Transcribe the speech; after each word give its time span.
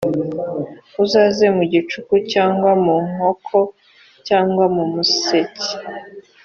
uzaze 1.03 1.45
mu 1.55 1.63
gicuku 1.71 2.13
cyangwa 2.31 2.71
mu 2.83 2.95
nkoko 3.09 3.57
cyangwa 4.27 4.63
mumuseke 4.75 5.67